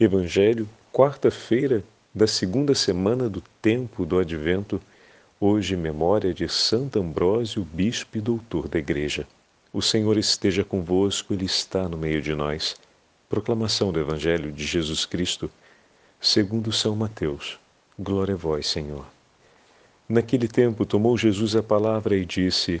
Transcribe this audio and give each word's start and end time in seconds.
Evangelho, 0.00 0.68
quarta-feira 0.92 1.82
da 2.14 2.28
segunda 2.28 2.72
semana 2.72 3.28
do 3.28 3.42
tempo 3.60 4.06
do 4.06 4.16
Advento, 4.16 4.80
hoje 5.40 5.74
memória 5.74 6.32
de 6.32 6.48
Santo 6.48 7.00
Ambrósio, 7.00 7.64
bispo 7.64 8.16
e 8.16 8.20
doutor 8.20 8.68
da 8.68 8.78
Igreja. 8.78 9.26
O 9.72 9.82
Senhor 9.82 10.16
esteja 10.16 10.62
convosco, 10.62 11.34
Ele 11.34 11.46
está 11.46 11.88
no 11.88 11.96
meio 11.96 12.22
de 12.22 12.32
nós. 12.32 12.76
Proclamação 13.28 13.90
do 13.90 13.98
Evangelho 13.98 14.52
de 14.52 14.64
Jesus 14.64 15.04
Cristo, 15.04 15.50
segundo 16.20 16.70
São 16.70 16.94
Mateus. 16.94 17.58
Glória 17.98 18.34
a 18.34 18.38
vós, 18.38 18.68
Senhor. 18.68 19.04
Naquele 20.08 20.46
tempo 20.46 20.86
tomou 20.86 21.18
Jesus 21.18 21.56
a 21.56 21.62
palavra 21.62 22.16
e 22.16 22.24
disse: 22.24 22.80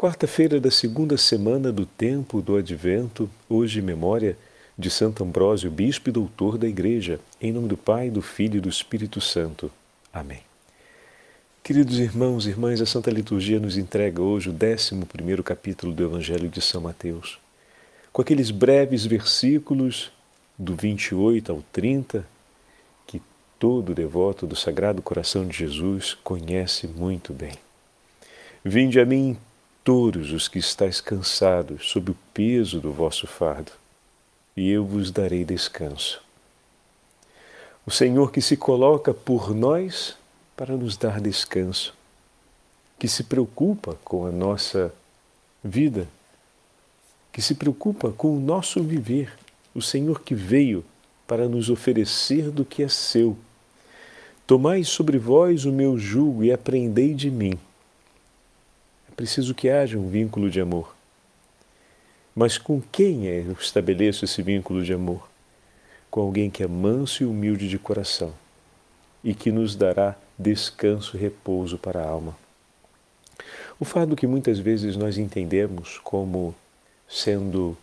Quarta-feira 0.00 0.58
da 0.58 0.70
segunda 0.70 1.18
semana 1.18 1.70
do 1.70 1.84
tempo 1.84 2.40
do 2.40 2.56
Advento, 2.56 3.28
hoje 3.46 3.82
memória 3.82 4.34
de 4.78 4.90
Santo 4.90 5.22
Ambrósio, 5.22 5.70
bispo 5.70 6.08
e 6.08 6.12
doutor 6.12 6.56
da 6.56 6.66
Igreja, 6.66 7.20
em 7.38 7.52
nome 7.52 7.68
do 7.68 7.76
Pai, 7.76 8.08
do 8.08 8.22
Filho 8.22 8.56
e 8.56 8.60
do 8.62 8.68
Espírito 8.70 9.20
Santo. 9.20 9.70
Amém. 10.10 10.40
Queridos 11.62 11.98
irmãos 11.98 12.46
e 12.46 12.48
irmãs, 12.48 12.80
a 12.80 12.86
Santa 12.86 13.10
Liturgia 13.10 13.60
nos 13.60 13.76
entrega 13.76 14.22
hoje 14.22 14.48
o 14.48 14.54
11 14.54 15.42
capítulo 15.42 15.92
do 15.92 16.02
Evangelho 16.02 16.48
de 16.48 16.62
São 16.62 16.80
Mateus, 16.80 17.38
com 18.10 18.22
aqueles 18.22 18.50
breves 18.50 19.04
versículos 19.04 20.10
do 20.58 20.74
28 20.74 21.52
ao 21.52 21.62
30, 21.70 22.26
que 23.06 23.20
todo 23.58 23.94
devoto 23.94 24.46
do 24.46 24.56
Sagrado 24.56 25.02
Coração 25.02 25.46
de 25.46 25.58
Jesus 25.58 26.16
conhece 26.24 26.86
muito 26.86 27.34
bem. 27.34 27.52
Vinde 28.64 28.98
a 28.98 29.04
mim 29.04 29.36
todos 29.82 30.32
os 30.32 30.48
que 30.48 30.58
estáis 30.58 31.00
cansados 31.00 31.88
sob 31.88 32.10
o 32.10 32.16
peso 32.34 32.80
do 32.80 32.92
vosso 32.92 33.26
fardo, 33.26 33.72
e 34.56 34.70
eu 34.70 34.84
vos 34.84 35.10
darei 35.10 35.44
descanso. 35.44 36.22
O 37.86 37.90
Senhor 37.90 38.30
que 38.30 38.42
se 38.42 38.56
coloca 38.56 39.14
por 39.14 39.54
nós 39.54 40.16
para 40.56 40.76
nos 40.76 40.96
dar 40.96 41.20
descanso, 41.20 41.94
que 42.98 43.08
se 43.08 43.24
preocupa 43.24 43.96
com 44.04 44.26
a 44.26 44.30
nossa 44.30 44.92
vida, 45.64 46.06
que 47.32 47.40
se 47.40 47.54
preocupa 47.54 48.12
com 48.12 48.36
o 48.36 48.40
nosso 48.40 48.82
viver, 48.82 49.32
o 49.74 49.80
Senhor 49.80 50.20
que 50.20 50.34
veio 50.34 50.84
para 51.26 51.48
nos 51.48 51.70
oferecer 51.70 52.50
do 52.50 52.64
que 52.64 52.82
é 52.82 52.88
seu. 52.88 53.36
Tomai 54.46 54.84
sobre 54.84 55.16
vós 55.16 55.64
o 55.64 55.72
meu 55.72 55.96
jugo 55.96 56.44
e 56.44 56.52
aprendei 56.52 57.14
de 57.14 57.30
mim 57.30 57.58
preciso 59.10 59.54
que 59.54 59.68
haja 59.68 59.98
um 59.98 60.08
vínculo 60.08 60.50
de 60.50 60.60
amor. 60.60 60.94
Mas 62.34 62.56
com 62.56 62.80
quem 62.80 63.28
é 63.28 63.40
eu 63.40 63.52
estabeleço 63.52 64.24
esse 64.24 64.40
vínculo 64.42 64.84
de 64.84 64.92
amor? 64.92 65.28
Com 66.10 66.20
alguém 66.22 66.50
que 66.50 66.62
é 66.62 66.66
manso 66.66 67.22
e 67.22 67.26
humilde 67.26 67.68
de 67.68 67.78
coração 67.78 68.32
e 69.22 69.34
que 69.34 69.52
nos 69.52 69.76
dará 69.76 70.16
descanso 70.38 71.16
e 71.16 71.20
repouso 71.20 71.76
para 71.76 72.00
a 72.00 72.08
alma. 72.08 72.36
O 73.78 73.84
fardo 73.84 74.16
que 74.16 74.26
muitas 74.26 74.58
vezes 74.58 74.96
nós 74.96 75.18
entendemos 75.18 75.98
como 75.98 76.54
sendo 77.08 77.76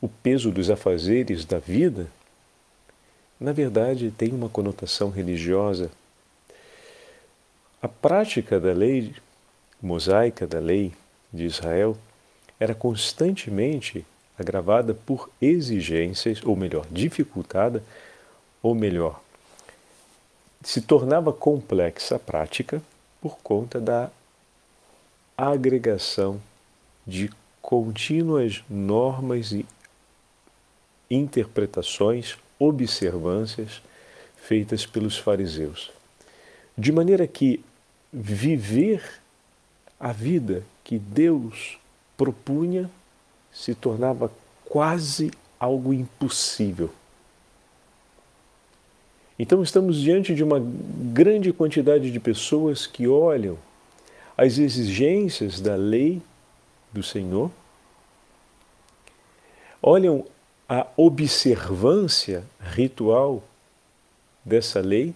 o 0.00 0.08
peso 0.08 0.50
dos 0.50 0.70
afazeres 0.70 1.44
da 1.44 1.58
vida, 1.58 2.06
na 3.38 3.52
verdade 3.52 4.10
tem 4.10 4.32
uma 4.32 4.48
conotação 4.48 5.10
religiosa. 5.10 5.90
A 7.82 7.88
prática 7.88 8.60
da 8.60 8.72
lei 8.72 9.14
mosaica 9.82 10.46
da 10.46 10.58
lei 10.58 10.92
de 11.32 11.44
Israel 11.44 11.96
era 12.58 12.74
constantemente 12.74 14.04
agravada 14.38 14.94
por 14.94 15.30
exigências, 15.40 16.42
ou 16.44 16.56
melhor, 16.56 16.86
dificultada, 16.90 17.82
ou 18.62 18.74
melhor, 18.74 19.20
se 20.62 20.80
tornava 20.80 21.32
complexa 21.32 22.16
a 22.16 22.18
prática 22.18 22.82
por 23.20 23.38
conta 23.38 23.80
da 23.80 24.10
agregação 25.36 26.40
de 27.06 27.30
contínuas 27.62 28.62
normas 28.68 29.52
e 29.52 29.66
interpretações, 31.10 32.36
observâncias 32.58 33.82
feitas 34.36 34.86
pelos 34.86 35.18
fariseus. 35.18 35.90
De 36.76 36.92
maneira 36.92 37.26
que 37.26 37.64
viver 38.12 39.19
a 40.00 40.12
vida 40.12 40.64
que 40.82 40.98
Deus 40.98 41.78
propunha 42.16 42.90
se 43.52 43.74
tornava 43.74 44.32
quase 44.64 45.30
algo 45.58 45.92
impossível. 45.92 46.90
Então 49.38 49.62
estamos 49.62 50.00
diante 50.00 50.34
de 50.34 50.42
uma 50.42 50.60
grande 51.12 51.52
quantidade 51.52 52.10
de 52.10 52.18
pessoas 52.20 52.86
que 52.86 53.06
olham 53.06 53.58
as 54.36 54.58
exigências 54.58 55.60
da 55.60 55.76
lei 55.76 56.22
do 56.92 57.02
Senhor, 57.02 57.50
olham 59.82 60.24
a 60.68 60.86
observância 60.96 62.44
ritual 62.60 63.42
dessa 64.44 64.80
lei 64.80 65.14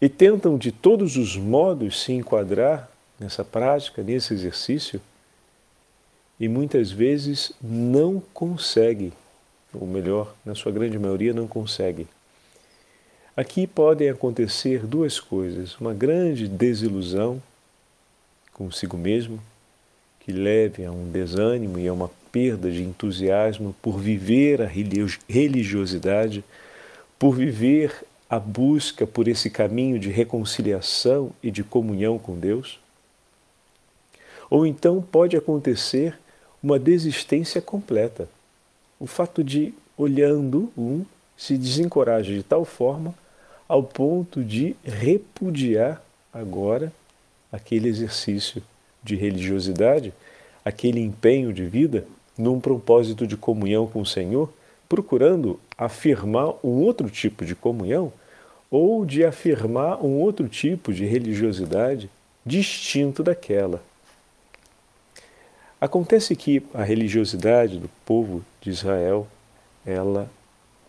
e 0.00 0.08
tentam 0.08 0.56
de 0.56 0.70
todos 0.70 1.16
os 1.16 1.36
modos 1.36 2.02
se 2.02 2.12
enquadrar 2.12 2.93
nessa 3.24 3.44
prática, 3.44 4.02
nesse 4.02 4.34
exercício, 4.34 5.00
e 6.38 6.48
muitas 6.48 6.90
vezes 6.90 7.52
não 7.60 8.22
consegue, 8.32 9.12
ou 9.72 9.86
melhor, 9.86 10.34
na 10.44 10.54
sua 10.54 10.70
grande 10.70 10.98
maioria, 10.98 11.32
não 11.32 11.48
consegue. 11.48 12.06
Aqui 13.36 13.66
podem 13.66 14.08
acontecer 14.08 14.86
duas 14.86 15.18
coisas: 15.18 15.78
uma 15.80 15.94
grande 15.94 16.46
desilusão 16.46 17.42
consigo 18.52 18.96
mesmo, 18.96 19.40
que 20.20 20.32
leve 20.32 20.84
a 20.84 20.92
um 20.92 21.10
desânimo 21.10 21.78
e 21.78 21.88
a 21.88 21.92
uma 21.92 22.10
perda 22.30 22.70
de 22.70 22.82
entusiasmo 22.82 23.74
por 23.80 23.98
viver 23.98 24.62
a 24.62 24.70
religiosidade, 25.28 26.44
por 27.18 27.34
viver 27.34 28.04
a 28.28 28.38
busca 28.38 29.06
por 29.06 29.28
esse 29.28 29.50
caminho 29.50 29.98
de 29.98 30.10
reconciliação 30.10 31.30
e 31.42 31.50
de 31.50 31.62
comunhão 31.62 32.18
com 32.18 32.38
Deus. 32.38 32.83
Ou 34.50 34.66
então 34.66 35.02
pode 35.02 35.36
acontecer 35.36 36.18
uma 36.62 36.78
desistência 36.78 37.60
completa. 37.60 38.28
O 38.98 39.06
fato 39.06 39.44
de, 39.44 39.74
olhando 39.96 40.72
um, 40.76 41.04
se 41.36 41.58
desencoraja 41.58 42.32
de 42.32 42.42
tal 42.42 42.64
forma 42.64 43.14
ao 43.68 43.82
ponto 43.82 44.42
de 44.42 44.76
repudiar 44.84 46.02
agora 46.32 46.92
aquele 47.50 47.88
exercício 47.88 48.62
de 49.02 49.14
religiosidade, 49.14 50.12
aquele 50.64 51.00
empenho 51.00 51.52
de 51.52 51.64
vida 51.66 52.06
num 52.36 52.58
propósito 52.58 53.26
de 53.26 53.36
comunhão 53.36 53.86
com 53.86 54.00
o 54.00 54.06
Senhor, 54.06 54.52
procurando 54.88 55.58
afirmar 55.78 56.54
um 56.64 56.82
outro 56.82 57.08
tipo 57.08 57.44
de 57.44 57.54
comunhão 57.54 58.12
ou 58.70 59.04
de 59.04 59.24
afirmar 59.24 60.04
um 60.04 60.20
outro 60.20 60.48
tipo 60.48 60.92
de 60.92 61.04
religiosidade 61.04 62.10
distinto 62.44 63.22
daquela. 63.22 63.82
Acontece 65.84 66.34
que 66.34 66.62
a 66.72 66.82
religiosidade 66.82 67.76
do 67.78 67.90
povo 68.06 68.42
de 68.58 68.70
Israel, 68.70 69.28
ela 69.84 70.30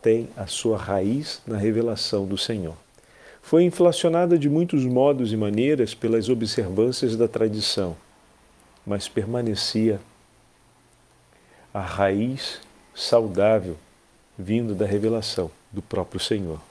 tem 0.01 0.29
a 0.37 0.47
sua 0.47 0.77
raiz 0.77 1.41
na 1.45 1.57
revelação 1.57 2.25
do 2.25 2.37
Senhor. 2.37 2.77
Foi 3.41 3.65
inflacionada 3.65 4.39
de 4.39 4.47
muitos 4.47 4.85
modos 4.85 5.33
e 5.33 5.35
maneiras 5.35 5.93
pelas 5.93 6.29
observâncias 6.29 7.17
da 7.17 7.27
tradição, 7.27 7.93
mas 8.87 9.09
permanecia 9.09 9.99
a 11.73 11.81
raiz 11.81 12.61
saudável 12.95 13.75
vindo 14.39 14.73
da 14.73 14.85
revelação 14.85 15.51
do 15.73 15.81
próprio 15.81 16.21
Senhor. 16.21 16.61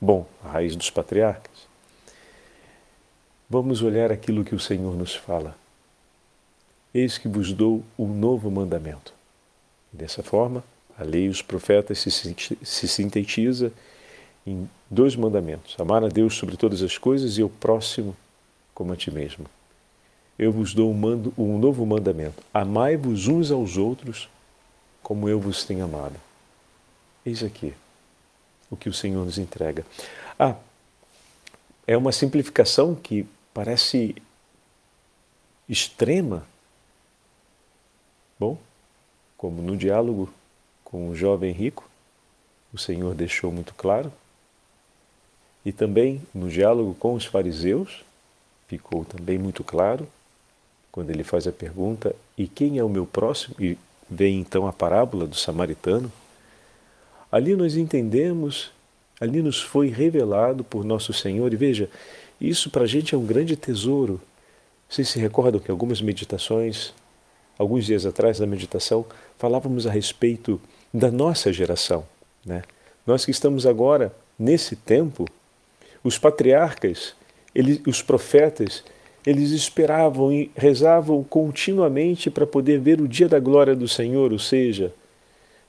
Bom, 0.00 0.26
a 0.44 0.48
raiz 0.48 0.74
dos 0.74 0.90
patriarcas. 0.90 1.68
Vamos 3.48 3.80
olhar 3.80 4.10
aquilo 4.10 4.44
que 4.44 4.56
o 4.56 4.60
Senhor 4.60 4.96
nos 4.96 5.14
fala. 5.14 5.54
Eis 6.94 7.18
que 7.18 7.26
vos 7.26 7.52
dou 7.52 7.82
um 7.98 8.06
novo 8.06 8.50
mandamento. 8.50 9.12
Dessa 9.92 10.22
forma, 10.22 10.62
a 10.96 11.02
lei 11.02 11.24
e 11.24 11.28
os 11.28 11.42
profetas 11.42 11.98
se, 11.98 12.10
se 12.62 12.88
sintetiza 12.88 13.72
em 14.46 14.68
dois 14.88 15.16
mandamentos: 15.16 15.74
amar 15.78 16.04
a 16.04 16.08
Deus 16.08 16.36
sobre 16.36 16.56
todas 16.56 16.82
as 16.82 16.96
coisas 16.96 17.36
e 17.36 17.42
o 17.42 17.48
próximo 17.48 18.16
como 18.72 18.92
a 18.92 18.96
ti 18.96 19.10
mesmo. 19.10 19.46
Eu 20.38 20.52
vos 20.52 20.74
dou 20.74 20.90
um, 20.90 20.94
mando, 20.94 21.34
um 21.36 21.58
novo 21.58 21.84
mandamento: 21.84 22.42
amai-vos 22.52 23.26
uns 23.26 23.50
aos 23.50 23.76
outros 23.76 24.28
como 25.02 25.28
eu 25.28 25.38
vos 25.40 25.64
tenho 25.64 25.84
amado. 25.84 26.16
Eis 27.26 27.42
aqui 27.42 27.74
o 28.70 28.76
que 28.76 28.88
o 28.88 28.92
Senhor 28.92 29.24
nos 29.24 29.38
entrega. 29.38 29.84
Ah, 30.38 30.56
é 31.86 31.96
uma 31.96 32.12
simplificação 32.12 32.94
que 32.94 33.26
parece 33.52 34.14
extrema. 35.68 36.46
Bom, 38.38 38.58
como 39.36 39.62
no 39.62 39.76
diálogo 39.76 40.32
com 40.84 41.08
o 41.08 41.16
jovem 41.16 41.52
rico, 41.52 41.88
o 42.72 42.78
Senhor 42.78 43.14
deixou 43.14 43.52
muito 43.52 43.74
claro, 43.74 44.12
e 45.64 45.72
também 45.72 46.20
no 46.34 46.48
diálogo 46.48 46.94
com 46.94 47.14
os 47.14 47.24
fariseus, 47.24 48.04
ficou 48.66 49.04
também 49.04 49.38
muito 49.38 49.64
claro, 49.64 50.06
quando 50.92 51.10
ele 51.10 51.24
faz 51.24 51.46
a 51.46 51.52
pergunta: 51.52 52.14
e 52.36 52.46
quem 52.46 52.78
é 52.78 52.84
o 52.84 52.88
meu 52.88 53.06
próximo? 53.06 53.56
E 53.58 53.78
vem 54.08 54.40
então 54.40 54.66
a 54.66 54.72
parábola 54.72 55.26
do 55.26 55.34
samaritano. 55.34 56.12
Ali 57.32 57.56
nós 57.56 57.76
entendemos, 57.76 58.70
ali 59.20 59.42
nos 59.42 59.60
foi 59.60 59.88
revelado 59.88 60.62
por 60.62 60.84
nosso 60.84 61.12
Senhor, 61.12 61.52
e 61.52 61.56
veja, 61.56 61.90
isso 62.40 62.70
para 62.70 62.84
a 62.84 62.86
gente 62.86 63.14
é 63.14 63.18
um 63.18 63.26
grande 63.26 63.56
tesouro. 63.56 64.20
Vocês 64.88 65.08
se 65.08 65.18
recordam 65.18 65.60
que 65.60 65.70
algumas 65.70 66.00
meditações, 66.00 66.92
alguns 67.58 67.84
dias 67.84 68.04
atrás 68.06 68.40
na 68.40 68.46
meditação, 68.46 69.04
falávamos 69.38 69.86
a 69.86 69.90
respeito 69.90 70.60
da 70.92 71.10
nossa 71.10 71.52
geração, 71.52 72.04
né? 72.44 72.62
Nós 73.06 73.24
que 73.24 73.30
estamos 73.30 73.66
agora 73.66 74.14
nesse 74.38 74.76
tempo, 74.76 75.26
os 76.02 76.18
patriarcas, 76.18 77.14
eles, 77.54 77.80
os 77.86 78.02
profetas, 78.02 78.84
eles 79.26 79.50
esperavam 79.50 80.32
e 80.32 80.50
rezavam 80.56 81.22
continuamente 81.22 82.30
para 82.30 82.46
poder 82.46 82.78
ver 82.80 83.00
o 83.00 83.08
dia 83.08 83.28
da 83.28 83.38
glória 83.38 83.74
do 83.74 83.88
Senhor, 83.88 84.32
ou 84.32 84.38
seja, 84.38 84.92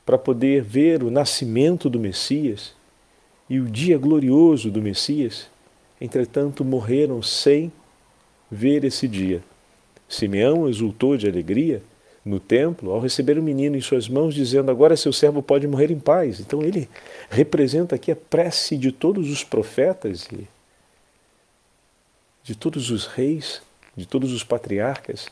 para 0.06 0.18
poder 0.18 0.62
ver 0.62 1.04
o 1.04 1.12
nascimento 1.12 1.90
do 1.90 2.00
Messias 2.00 2.74
e 3.50 3.60
o 3.60 3.66
dia 3.66 3.98
glorioso 3.98 4.70
do 4.70 4.82
Messias. 4.82 5.48
Entretanto, 6.00 6.64
morreram 6.64 7.22
sem 7.22 7.72
ver 8.52 8.84
esse 8.84 9.08
dia. 9.08 9.42
Simeão 10.15 10.67
exultou 10.67 11.17
de 11.17 11.27
alegria 11.27 11.81
no 12.23 12.39
templo 12.39 12.91
ao 12.91 13.00
receber 13.00 13.38
o 13.38 13.44
menino 13.44 13.77
em 13.77 13.81
suas 13.81 14.09
mãos, 14.09 14.33
dizendo: 14.33 14.71
Agora 14.71 14.97
seu 14.97 15.13
servo 15.13 15.44
pode 15.44 15.67
morrer 15.67 15.91
em 15.91 16.00
paz. 16.00 16.39
Então, 16.39 16.63
ele 16.63 16.89
representa 17.29 17.95
aqui 17.95 18.12
a 18.12 18.15
prece 18.15 18.77
de 18.77 18.91
todos 18.91 19.29
os 19.29 19.44
profetas 19.44 20.27
e 20.31 20.47
de 22.44 22.56
todos 22.56 22.89
os 22.89 23.06
reis, 23.06 23.62
de 23.95 24.06
todos 24.06 24.31
os 24.31 24.44
patriarcas. 24.44 25.27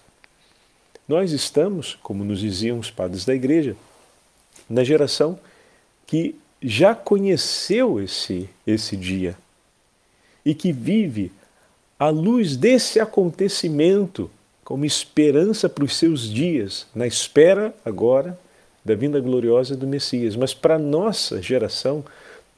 Nós 1.08 1.32
estamos, 1.32 1.96
como 2.02 2.24
nos 2.24 2.40
diziam 2.40 2.80
os 2.80 2.90
padres 2.92 3.26
da 3.26 3.34
igreja, 3.34 3.76
na 4.70 4.84
geração 4.84 5.40
que 6.06 6.36
já 6.62 6.96
conheceu 6.96 8.00
esse, 8.00 8.50
esse 8.66 8.96
dia 8.96 9.36
e 10.46 10.56
que 10.56 10.72
vive 10.72 11.32
à 12.00 12.10
luz 12.10 12.56
desse 12.56 13.00
acontecimento 13.00 14.30
como 14.64 14.86
esperança 14.86 15.68
para 15.68 15.84
os 15.84 15.96
seus 15.96 16.30
dias, 16.30 16.88
na 16.96 17.06
espera 17.06 17.74
agora 17.84 18.38
da 18.84 18.96
vinda 18.96 19.20
gloriosa 19.20 19.76
do 19.76 19.88
Messias. 19.88 20.36
Mas 20.36 20.54
para 20.54 20.76
a 20.76 20.80
nossa 20.80 21.42
geração, 21.42 22.04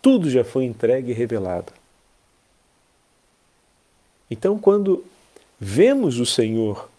tudo 0.02 0.30
já 0.30 0.44
foi 0.44 0.66
entregue 0.66 1.12
e 1.12 1.16
revelado. 1.16 1.72
Então, 4.30 4.58
quando 4.58 5.04
vemos 5.60 6.20
o 6.20 6.26
Senhor, 6.26 6.90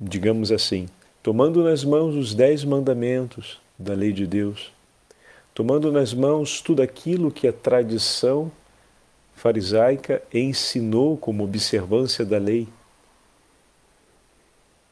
digamos 0.00 0.50
assim, 0.50 0.88
tomando 1.22 1.62
nas 1.62 1.84
mãos 1.84 2.14
os 2.14 2.34
dez 2.34 2.64
mandamentos 2.64 3.60
da 3.78 3.94
lei 3.94 4.12
de 4.12 4.26
Deus, 4.26 4.72
tomando 5.54 5.92
nas 5.92 6.14
mãos 6.14 6.60
tudo 6.60 6.82
aquilo 6.82 7.30
que 7.30 7.46
a 7.46 7.52
tradição 7.52 8.50
farisaica 9.34 10.22
ensinou 10.32 11.16
como 11.16 11.44
observância 11.44 12.24
da 12.24 12.38
lei, 12.38 12.68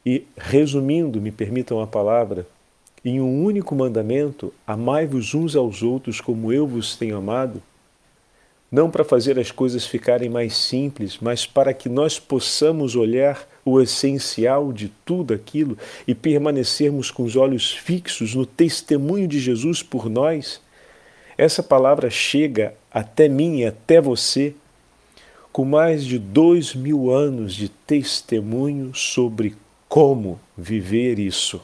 e 0.04 0.24
resumindo, 0.36 1.20
me 1.20 1.30
permitam 1.30 1.80
a 1.80 1.86
palavra, 1.86 2.46
em 3.04 3.20
um 3.20 3.44
único 3.44 3.74
mandamento, 3.74 4.52
amai-vos 4.66 5.34
uns 5.34 5.56
aos 5.56 5.82
outros 5.82 6.20
como 6.20 6.52
eu 6.52 6.66
vos 6.66 6.96
tenho 6.96 7.16
amado, 7.16 7.62
não 8.70 8.90
para 8.90 9.02
fazer 9.02 9.38
as 9.38 9.50
coisas 9.50 9.86
ficarem 9.86 10.28
mais 10.28 10.56
simples, 10.56 11.18
mas 11.20 11.44
para 11.44 11.74
que 11.74 11.88
nós 11.88 12.20
possamos 12.20 12.94
olhar 12.94 13.48
o 13.64 13.80
essencial 13.80 14.72
de 14.72 14.92
tudo 15.04 15.34
aquilo 15.34 15.76
e 16.06 16.14
permanecermos 16.14 17.10
com 17.10 17.24
os 17.24 17.36
olhos 17.36 17.72
fixos 17.72 18.34
no 18.34 18.46
testemunho 18.46 19.26
de 19.26 19.40
Jesus 19.40 19.82
por 19.82 20.08
nós, 20.08 20.60
essa 21.36 21.62
palavra 21.62 22.10
chega 22.10 22.74
até 22.92 23.28
mim 23.28 23.60
e 23.60 23.64
até 23.64 24.00
você 24.00 24.54
com 25.52 25.64
mais 25.64 26.04
de 26.04 26.18
dois 26.18 26.74
mil 26.74 27.10
anos 27.10 27.54
de 27.54 27.68
testemunho 27.68 28.94
sobre 28.94 29.56
como 29.90 30.40
viver 30.56 31.18
isso. 31.18 31.60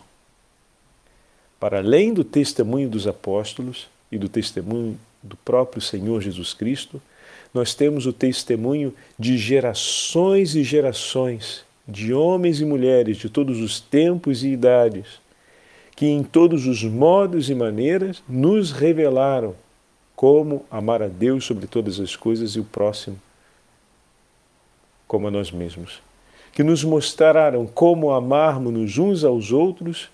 Para 1.61 1.79
além 1.79 2.13
do 2.13 2.25
testemunho 2.25 2.89
dos 2.89 3.07
apóstolos 3.07 3.87
e 4.11 4.19
do 4.19 4.29
testemunho 4.29 4.99
do 5.23 5.37
próprio 5.37 5.81
Senhor 5.81 6.21
Jesus 6.21 6.53
Cristo, 6.53 7.01
nós 7.55 7.73
temos 7.73 8.05
o 8.05 8.13
testemunho 8.13 8.93
de 9.17 9.39
gerações 9.39 10.57
e 10.57 10.65
gerações, 10.65 11.65
de 11.87 12.13
homens 12.13 12.61
e 12.61 12.65
mulheres 12.65 13.17
de 13.17 13.31
todos 13.31 13.61
os 13.61 13.79
tempos 13.79 14.43
e 14.43 14.49
idades, 14.49 15.21
que 15.95 16.07
em 16.07 16.25
todos 16.25 16.67
os 16.67 16.83
modos 16.83 17.49
e 17.49 17.55
maneiras 17.55 18.25
nos 18.29 18.73
revelaram 18.73 19.55
como 20.17 20.67
amar 20.69 21.01
a 21.01 21.09
Deus 21.09 21.45
sobre 21.45 21.69
todas 21.69 22.01
as 22.01 22.17
coisas 22.17 22.57
e 22.57 22.61
o 22.61 22.65
próximo 22.65 23.23
como 25.07 25.29
a 25.29 25.31
nós 25.31 25.53
mesmos. 25.53 26.05
Que 26.57 26.65
nos 26.65 26.83
mostraram 26.83 27.67
como 27.67 28.13
amarmos 28.13 28.97
uns 28.97 29.25
aos 29.25 29.53
outros 29.53 30.09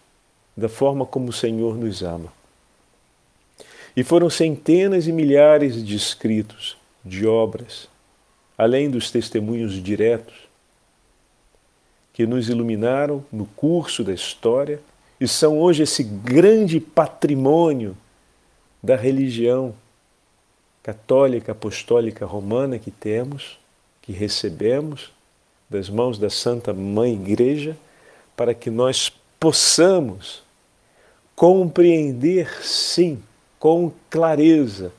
da 0.56 0.68
forma 0.68 1.06
como 1.06 1.28
o 1.28 1.32
Senhor 1.32 1.78
nos 1.78 2.02
ama. 2.02 2.32
E 3.96 4.02
foram 4.02 4.28
centenas 4.28 5.06
e 5.06 5.12
milhares 5.12 5.86
de 5.86 5.94
escritos, 5.94 6.76
de 7.04 7.28
obras, 7.28 7.88
além 8.58 8.90
dos 8.90 9.08
testemunhos 9.08 9.80
diretos, 9.80 10.34
que 12.12 12.26
nos 12.26 12.48
iluminaram 12.48 13.24
no 13.30 13.46
curso 13.46 14.02
da 14.02 14.12
história 14.12 14.80
e 15.20 15.28
são 15.28 15.60
hoje 15.60 15.84
esse 15.84 16.02
grande 16.02 16.80
patrimônio 16.80 17.96
da 18.82 18.96
religião 18.96 19.76
católica, 20.82 21.52
apostólica, 21.52 22.26
romana 22.26 22.80
que 22.80 22.90
temos, 22.90 23.60
que 24.02 24.10
recebemos 24.10 25.12
das 25.72 25.88
mãos 25.88 26.18
da 26.18 26.28
Santa 26.28 26.72
Mãe 26.72 27.14
Igreja, 27.14 27.76
para 28.36 28.54
que 28.54 28.70
nós 28.70 29.10
possamos 29.40 30.42
compreender, 31.34 32.62
sim, 32.62 33.22
com 33.58 33.92
clareza 34.10 34.92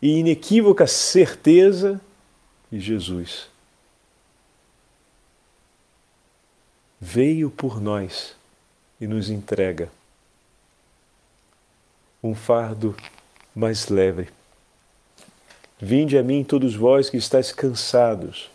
e 0.00 0.18
inequívoca 0.18 0.86
certeza 0.86 2.00
que 2.70 2.80
Jesus 2.80 3.48
veio 6.98 7.50
por 7.50 7.80
nós 7.80 8.34
e 9.00 9.06
nos 9.06 9.28
entrega 9.28 9.90
um 12.22 12.34
fardo 12.34 12.96
mais 13.54 13.88
leve. 13.88 14.28
Vinde 15.80 16.16
a 16.16 16.22
mim 16.22 16.44
todos 16.44 16.76
vós 16.76 17.10
que 17.10 17.16
estáis 17.16 17.50
cansados, 17.50 18.51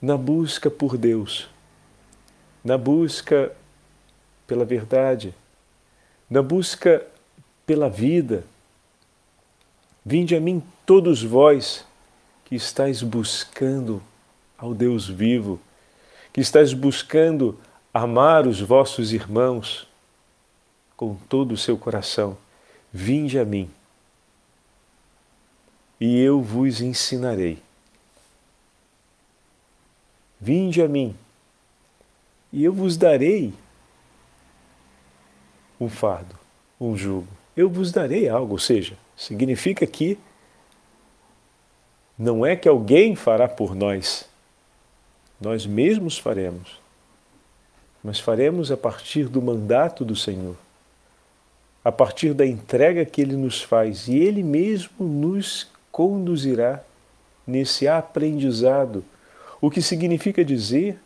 na 0.00 0.16
busca 0.16 0.70
por 0.70 0.96
Deus, 0.96 1.48
na 2.64 2.78
busca 2.78 3.52
pela 4.46 4.64
verdade, 4.64 5.34
na 6.28 6.42
busca 6.42 7.06
pela 7.66 7.88
vida. 7.88 8.44
Vinde 10.04 10.34
a 10.34 10.40
mim 10.40 10.62
todos 10.86 11.22
vós 11.22 11.84
que 12.44 12.54
estáis 12.54 13.02
buscando 13.02 14.02
ao 14.56 14.74
Deus 14.74 15.06
vivo, 15.06 15.60
que 16.32 16.40
estáis 16.40 16.72
buscando 16.72 17.58
amar 17.92 18.46
os 18.46 18.60
vossos 18.60 19.12
irmãos 19.12 19.86
com 20.96 21.14
todo 21.28 21.52
o 21.52 21.56
seu 21.56 21.76
coração. 21.76 22.36
Vinde 22.92 23.38
a 23.38 23.44
mim 23.44 23.70
e 26.00 26.18
eu 26.18 26.40
vos 26.40 26.80
ensinarei. 26.80 27.62
Vinde 30.40 30.82
a 30.82 30.88
mim 30.88 31.14
e 32.52 32.64
eu 32.64 32.72
vos 32.72 32.96
darei 32.96 33.52
um 35.78 35.88
fardo, 35.88 36.38
um 36.80 36.96
jugo 36.96 37.40
eu 37.60 37.68
vos 37.68 37.92
darei 37.92 38.28
algo. 38.28 38.52
Ou 38.52 38.58
seja, 38.58 38.94
significa 39.16 39.86
que 39.86 40.18
não 42.18 42.44
é 42.44 42.56
que 42.56 42.68
alguém 42.68 43.14
fará 43.14 43.48
por 43.48 43.74
nós, 43.74 44.28
nós 45.40 45.66
mesmos 45.66 46.18
faremos, 46.18 46.80
mas 48.04 48.18
faremos 48.18 48.70
a 48.70 48.76
partir 48.76 49.28
do 49.28 49.40
mandato 49.40 50.04
do 50.04 50.14
Senhor, 50.14 50.56
a 51.82 51.90
partir 51.90 52.34
da 52.34 52.46
entrega 52.46 53.06
que 53.06 53.22
Ele 53.22 53.36
nos 53.36 53.62
faz 53.62 54.06
e 54.06 54.18
Ele 54.18 54.42
mesmo 54.42 55.06
nos 55.06 55.68
conduzirá 55.90 56.82
nesse 57.46 57.88
aprendizado, 57.88 59.02
o 59.60 59.70
que 59.70 59.82
significa 59.82 60.44
dizer 60.44 60.98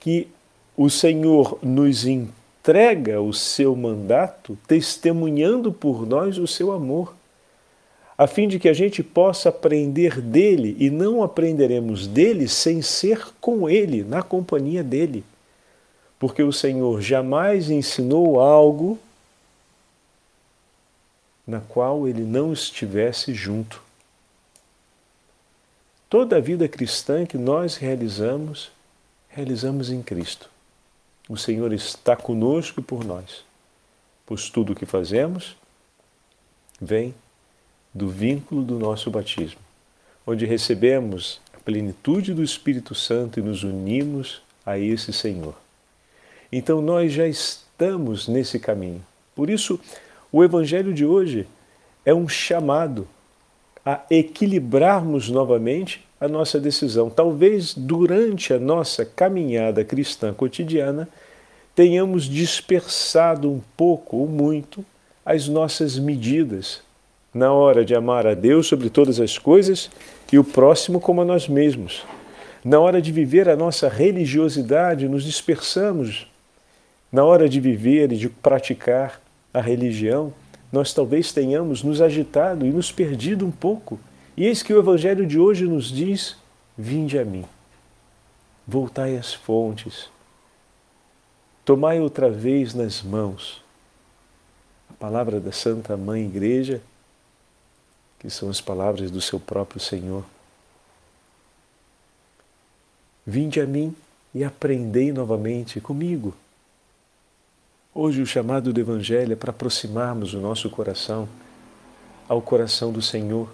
que 0.00 0.28
o 0.76 0.88
Senhor 0.88 1.58
nos 1.62 2.06
entrega 2.06 3.20
o 3.20 3.32
seu 3.32 3.76
mandato, 3.76 4.58
testemunhando 4.66 5.72
por 5.72 6.06
nós 6.06 6.38
o 6.38 6.46
seu 6.46 6.72
amor, 6.72 7.14
a 8.16 8.26
fim 8.26 8.46
de 8.46 8.58
que 8.58 8.68
a 8.68 8.72
gente 8.72 9.02
possa 9.02 9.48
aprender 9.48 10.20
dele 10.20 10.76
e 10.78 10.90
não 10.90 11.22
aprenderemos 11.22 12.06
dele 12.06 12.48
sem 12.48 12.80
ser 12.80 13.28
com 13.40 13.68
ele, 13.68 14.04
na 14.04 14.22
companhia 14.22 14.82
dele. 14.82 15.24
Porque 16.18 16.42
o 16.42 16.52
Senhor 16.52 17.00
jamais 17.00 17.68
ensinou 17.68 18.40
algo 18.40 18.98
na 21.46 21.60
qual 21.60 22.06
ele 22.06 22.22
não 22.22 22.52
estivesse 22.52 23.34
junto. 23.34 23.82
Toda 26.12 26.36
a 26.36 26.40
vida 26.40 26.68
cristã 26.68 27.24
que 27.24 27.38
nós 27.38 27.76
realizamos, 27.76 28.70
realizamos 29.30 29.88
em 29.88 30.02
Cristo. 30.02 30.50
O 31.26 31.38
Senhor 31.38 31.72
está 31.72 32.14
conosco 32.14 32.80
e 32.80 32.82
por 32.82 33.02
nós, 33.02 33.42
pois 34.26 34.50
tudo 34.50 34.74
o 34.74 34.76
que 34.76 34.84
fazemos 34.84 35.56
vem 36.78 37.14
do 37.94 38.10
vínculo 38.10 38.62
do 38.62 38.78
nosso 38.78 39.10
batismo, 39.10 39.58
onde 40.26 40.44
recebemos 40.44 41.40
a 41.54 41.58
plenitude 41.60 42.34
do 42.34 42.42
Espírito 42.42 42.94
Santo 42.94 43.40
e 43.40 43.42
nos 43.42 43.62
unimos 43.62 44.42
a 44.66 44.78
esse 44.78 45.14
Senhor. 45.14 45.54
Então 46.52 46.82
nós 46.82 47.10
já 47.10 47.26
estamos 47.26 48.28
nesse 48.28 48.60
caminho. 48.60 49.02
Por 49.34 49.48
isso, 49.48 49.80
o 50.30 50.44
Evangelho 50.44 50.92
de 50.92 51.06
hoje 51.06 51.48
é 52.04 52.12
um 52.12 52.28
chamado 52.28 53.08
a 53.84 54.00
equilibrarmos 54.10 55.28
novamente 55.28 56.04
a 56.20 56.28
nossa 56.28 56.60
decisão. 56.60 57.10
Talvez 57.10 57.74
durante 57.74 58.52
a 58.52 58.58
nossa 58.58 59.04
caminhada 59.04 59.84
cristã 59.84 60.32
cotidiana 60.32 61.08
tenhamos 61.74 62.24
dispersado 62.24 63.50
um 63.50 63.60
pouco 63.76 64.18
ou 64.18 64.28
muito 64.28 64.84
as 65.24 65.48
nossas 65.48 65.98
medidas 65.98 66.82
na 67.34 67.52
hora 67.52 67.84
de 67.84 67.94
amar 67.94 68.26
a 68.26 68.34
Deus 68.34 68.66
sobre 68.66 68.90
todas 68.90 69.18
as 69.18 69.38
coisas 69.38 69.90
e 70.30 70.38
o 70.38 70.44
próximo 70.44 71.00
como 71.00 71.22
a 71.22 71.24
nós 71.24 71.48
mesmos. 71.48 72.04
Na 72.64 72.78
hora 72.78 73.00
de 73.00 73.10
viver 73.10 73.48
a 73.48 73.56
nossa 73.56 73.88
religiosidade, 73.88 75.08
nos 75.08 75.24
dispersamos. 75.24 76.30
Na 77.10 77.24
hora 77.24 77.48
de 77.48 77.60
viver 77.60 78.12
e 78.12 78.16
de 78.16 78.28
praticar 78.28 79.20
a 79.52 79.60
religião, 79.60 80.32
nós 80.72 80.94
talvez 80.94 81.32
tenhamos 81.32 81.82
nos 81.82 82.00
agitado 82.00 82.66
e 82.66 82.70
nos 82.70 82.90
perdido 82.90 83.46
um 83.46 83.50
pouco 83.50 84.00
e 84.36 84.46
eis 84.46 84.62
que 84.62 84.72
o 84.72 84.78
Evangelho 84.78 85.26
de 85.26 85.38
hoje 85.38 85.66
nos 85.66 85.90
diz: 85.90 86.36
Vinde 86.76 87.18
a 87.18 87.24
mim, 87.24 87.44
voltai 88.66 89.16
às 89.16 89.34
fontes, 89.34 90.08
tomai 91.64 92.00
outra 92.00 92.30
vez 92.30 92.74
nas 92.74 93.02
mãos 93.02 93.62
a 94.88 94.94
palavra 94.94 95.38
da 95.38 95.52
Santa 95.52 95.96
Mãe 95.96 96.24
Igreja, 96.24 96.80
que 98.18 98.30
são 98.30 98.48
as 98.48 98.60
palavras 98.60 99.10
do 99.10 99.20
seu 99.20 99.38
próprio 99.38 99.80
Senhor. 99.80 100.24
Vinde 103.26 103.60
a 103.60 103.66
mim 103.66 103.94
e 104.34 104.42
aprendei 104.42 105.12
novamente 105.12 105.80
comigo. 105.80 106.34
Hoje 107.94 108.22
o 108.22 108.26
chamado 108.26 108.72
do 108.72 108.80
Evangelho 108.80 109.32
é 109.32 109.36
para 109.36 109.50
aproximarmos 109.50 110.32
o 110.32 110.40
nosso 110.40 110.70
coração 110.70 111.28
ao 112.28 112.40
coração 112.40 112.90
do 112.90 113.02
Senhor 113.02 113.52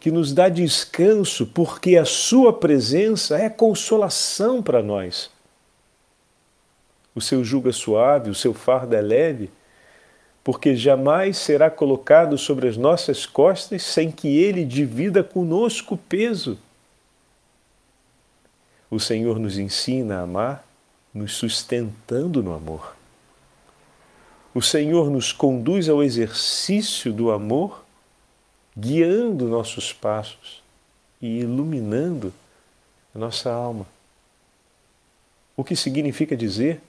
que 0.00 0.10
nos 0.10 0.32
dá 0.32 0.48
descanso, 0.48 1.46
porque 1.46 1.98
a 1.98 2.06
Sua 2.06 2.54
presença 2.54 3.38
é 3.38 3.50
consolação 3.50 4.62
para 4.62 4.82
nós. 4.82 5.30
O 7.14 7.20
seu 7.20 7.44
jugo 7.44 7.68
é 7.68 7.72
suave, 7.72 8.30
o 8.30 8.34
seu 8.34 8.54
fardo 8.54 8.96
é 8.96 9.00
leve, 9.02 9.50
porque 10.42 10.74
jamais 10.74 11.36
será 11.36 11.70
colocado 11.70 12.38
sobre 12.38 12.66
as 12.66 12.78
nossas 12.78 13.26
costas 13.26 13.82
sem 13.82 14.10
que 14.10 14.38
Ele 14.38 14.64
divida 14.64 15.22
conosco 15.22 15.94
o 15.94 15.98
peso. 15.98 16.58
O 18.90 18.98
Senhor 18.98 19.38
nos 19.38 19.58
ensina 19.58 20.20
a 20.20 20.22
amar, 20.22 20.64
nos 21.12 21.34
sustentando 21.34 22.42
no 22.42 22.54
amor. 22.54 22.99
O 24.54 24.60
Senhor 24.60 25.10
nos 25.10 25.32
conduz 25.32 25.88
ao 25.88 26.02
exercício 26.02 27.12
do 27.12 27.30
amor 27.30 27.84
guiando 28.76 29.46
nossos 29.46 29.92
passos 29.92 30.62
e 31.20 31.40
iluminando 31.40 32.32
a 33.14 33.18
nossa 33.18 33.50
alma. 33.50 33.86
O 35.56 35.62
que 35.62 35.76
significa 35.76 36.36
dizer 36.36 36.80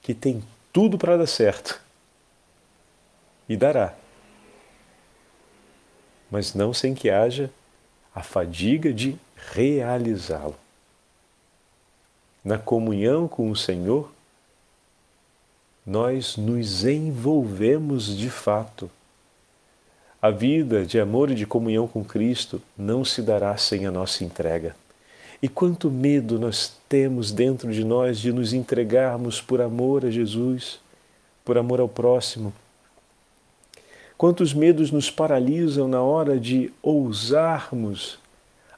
que 0.00 0.14
tem 0.14 0.42
tudo 0.72 0.96
para 0.96 1.16
dar 1.16 1.26
certo. 1.26 1.80
E 3.48 3.56
dará. 3.56 3.94
Mas 6.30 6.54
não 6.54 6.72
sem 6.72 6.94
que 6.94 7.10
haja 7.10 7.50
a 8.14 8.22
fadiga 8.22 8.92
de 8.92 9.18
realizá-lo. 9.52 10.56
Na 12.44 12.58
comunhão 12.58 13.28
com 13.28 13.50
o 13.50 13.56
Senhor, 13.56 14.10
nós 15.86 16.36
nos 16.36 16.84
envolvemos 16.84 18.16
de 18.16 18.30
fato 18.30 18.90
a 20.22 20.30
vida 20.30 20.84
de 20.84 21.00
amor 21.00 21.30
e 21.30 21.34
de 21.34 21.46
comunhão 21.46 21.88
com 21.88 22.04
Cristo 22.04 22.60
não 22.76 23.04
se 23.04 23.22
dará 23.22 23.56
sem 23.56 23.86
a 23.86 23.90
nossa 23.90 24.22
entrega. 24.22 24.76
E 25.42 25.48
quanto 25.48 25.90
medo 25.90 26.38
nós 26.38 26.76
temos 26.86 27.32
dentro 27.32 27.72
de 27.72 27.82
nós 27.82 28.18
de 28.18 28.30
nos 28.30 28.52
entregarmos 28.52 29.40
por 29.40 29.62
amor 29.62 30.04
a 30.04 30.10
Jesus, 30.10 30.78
por 31.42 31.56
amor 31.56 31.80
ao 31.80 31.88
próximo. 31.88 32.52
Quantos 34.18 34.52
medos 34.52 34.90
nos 34.90 35.10
paralisam 35.10 35.88
na 35.88 36.02
hora 36.02 36.38
de 36.38 36.70
ousarmos 36.82 38.18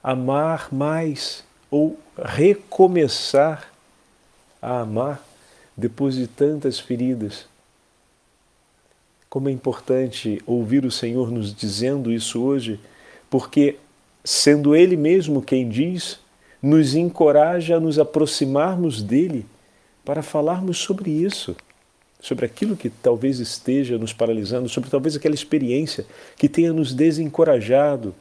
amar 0.01 0.69
mais 0.73 1.43
ou 1.69 1.99
recomeçar 2.17 3.73
a 4.61 4.81
amar 4.83 5.21
depois 5.77 6.15
de 6.15 6.27
tantas 6.27 6.79
feridas. 6.79 7.47
Como 9.29 9.49
é 9.49 9.53
importante 9.53 10.43
ouvir 10.47 10.85
o 10.85 10.91
Senhor 10.91 11.31
nos 11.31 11.55
dizendo 11.55 12.13
isso 12.13 12.43
hoje, 12.43 12.79
porque, 13.31 13.77
sendo 14.25 14.77
Ele 14.77 14.97
mesmo 14.97 15.41
quem 15.41 15.69
diz, 15.69 16.19
nos 16.63 16.95
encoraja 16.95 17.77
a 17.77 17.81
nos 17.81 17.99
aproximarmos 17.99 19.03
dele 19.03 19.47
para 20.05 20.23
falarmos 20.23 20.79
sobre 20.79 21.11
isso, 21.11 21.57
sobre 22.21 22.47
aquilo 22.47 22.77
que 22.77 22.89
talvez 22.89 23.41
esteja 23.41 23.99
nos 23.99 24.13
paralisando, 24.13 24.69
sobre 24.69 24.91
talvez 24.91 25.17
aquela 25.17 25.35
experiência 25.35 26.07
que 26.37 26.49
tenha 26.49 26.73
nos 26.73 26.95
desencorajado, 26.95 28.15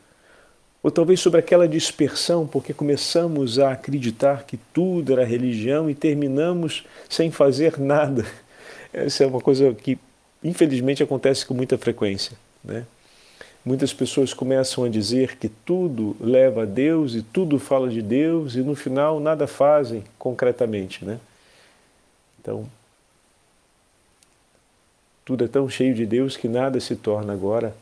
ou 0.84 0.90
talvez 0.90 1.20
sobre 1.20 1.40
aquela 1.40 1.68
dispersão, 1.68 2.48
porque 2.48 2.74
começamos 2.74 3.60
a 3.60 3.72
acreditar 3.72 4.46
que 4.46 4.58
tudo 4.58 5.14
era 5.14 5.24
religião 5.24 5.90
e 5.90 5.96
terminamos 5.96 6.84
sem 7.08 7.30
fazer 7.30 7.80
nada. 7.80 8.26
Essa 8.92 9.24
é 9.24 9.28
uma 9.28 9.40
coisa 9.40 9.74
que 9.74 9.98
infelizmente 10.44 11.04
acontece 11.04 11.46
com 11.46 11.54
muita 11.54 11.78
frequência. 11.78 12.36
Né? 12.64 12.86
Muitas 13.64 13.94
pessoas 13.94 14.34
começam 14.34 14.84
a 14.84 14.90
dizer 14.90 15.38
que 15.38 15.48
tudo 15.48 16.16
leva 16.20 16.64
a 16.64 16.66
Deus 16.66 17.14
e 17.14 17.22
tudo 17.22 17.60
fala 17.60 17.88
de 17.88 18.02
Deus 18.02 18.56
e 18.56 18.62
no 18.62 18.76
final 18.76 19.20
nada 19.20 19.46
fazem 19.46 20.04
concretamente. 20.18 21.06
Né? 21.06 21.20
Então, 22.40 22.68
tudo 25.24 25.44
é 25.44 25.48
tão 25.48 25.70
cheio 25.70 25.94
de 25.94 26.08
Deus 26.08 26.36
que 26.36 26.48
nada 26.48 26.80
se 26.80 26.96
torna 26.96 27.34
agora 27.34 27.76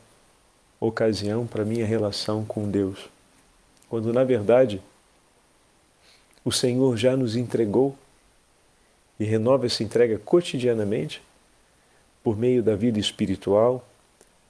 ocasião 0.79 1.45
para 1.45 1.65
minha 1.65 1.85
relação 1.85 2.45
com 2.45 2.69
Deus. 2.69 3.09
Quando 3.89 4.13
na 4.13 4.23
verdade 4.23 4.81
o 6.43 6.51
Senhor 6.51 6.95
já 6.95 7.17
nos 7.17 7.35
entregou 7.35 7.95
e 9.19 9.25
renova 9.25 9.65
essa 9.65 9.83
entrega 9.83 10.17
cotidianamente 10.17 11.21
por 12.23 12.37
meio 12.37 12.63
da 12.63 12.75
vida 12.75 12.99
espiritual, 12.99 13.85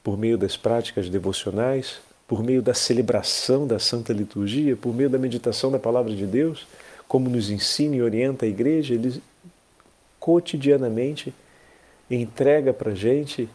por 0.03 0.17
meio 0.17 0.38
das 0.38 0.55
práticas 0.55 1.09
devocionais, 1.09 2.00
por 2.27 2.43
meio 2.43 2.62
da 2.62 2.74
celebração 2.74 3.65
da 3.65 3.79
Santa 3.79 4.13
Liturgia, 4.13 4.75
por 4.75 4.93
meio 4.93 5.09
da 5.09 5.17
meditação 5.17 5.71
da 5.71 5.79
Palavra 5.79 6.15
de 6.15 6.27
Deus, 6.27 6.67
como 7.07 7.29
nos 7.29 7.50
ensina 7.50 7.95
e 7.95 8.01
orienta 8.03 8.45
a 8.45 8.50
Igreja, 8.50 8.93
ele 8.93 9.21
cotidianamente 10.19 11.33
entrega 12.09 12.71
para 12.71 12.91
a 12.91 12.95
gente 12.95 13.50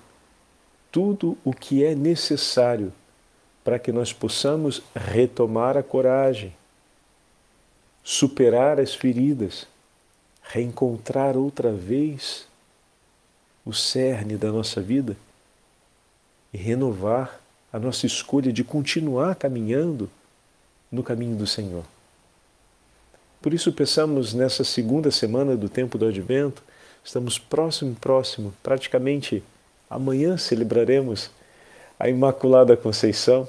tudo 0.95 1.37
o 1.45 1.53
que 1.53 1.85
é 1.85 1.93
necessário 1.93 2.93
para 3.65 3.81
que 3.81 3.91
nós 3.91 4.13
possamos 4.13 4.81
retomar 4.95 5.77
a 5.77 5.83
coragem, 5.83 6.55
superar 8.05 8.79
as 8.79 8.95
feridas, 8.95 9.67
reencontrar 10.41 11.37
outra 11.37 11.73
vez 11.73 12.47
o 13.67 13.73
cerne 13.73 14.37
da 14.37 14.53
nossa 14.53 14.81
vida 14.81 15.17
e 16.53 16.59
renovar 16.59 17.41
a 17.73 17.79
nossa 17.81 18.07
escolha 18.07 18.53
de 18.53 18.63
continuar 18.63 19.35
caminhando 19.35 20.09
no 20.93 21.03
caminho 21.03 21.37
do 21.37 21.45
Senhor. 21.45 21.85
Por 23.43 23.53
isso 23.53 23.73
pensamos 23.73 24.33
nessa 24.33 24.63
segunda 24.63 25.11
semana 25.11 25.57
do 25.57 25.69
tempo 25.69 25.99
do 25.99 26.07
Advento, 26.07 26.63
estamos 27.05 27.37
próximo, 27.37 27.97
próximo, 27.97 28.55
praticamente 28.63 29.43
amanhã 29.95 30.37
celebraremos 30.37 31.31
a 31.99 32.09
Imaculada 32.09 32.77
Conceição, 32.77 33.49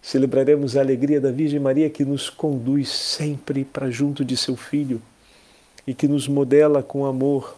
celebraremos 0.00 0.76
a 0.76 0.80
alegria 0.80 1.20
da 1.20 1.32
Virgem 1.32 1.58
Maria 1.58 1.90
que 1.90 2.04
nos 2.04 2.30
conduz 2.30 2.88
sempre 2.88 3.64
para 3.64 3.90
junto 3.90 4.24
de 4.24 4.36
seu 4.36 4.54
Filho 4.54 5.02
e 5.84 5.92
que 5.92 6.06
nos 6.06 6.28
modela 6.28 6.84
com 6.84 7.04
amor, 7.04 7.56